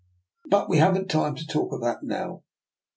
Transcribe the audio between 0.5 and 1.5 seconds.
we haven't time to